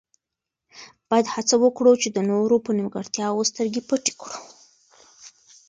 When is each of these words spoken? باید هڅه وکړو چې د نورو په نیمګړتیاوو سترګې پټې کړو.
باید 1.09 1.27
هڅه 1.33 1.55
وکړو 1.63 1.93
چې 2.01 2.07
د 2.11 2.17
نورو 2.31 2.55
په 2.65 2.71
نیمګړتیاوو 2.77 3.47
سترګې 3.51 3.81
پټې 3.89 4.13
کړو. 4.21 4.37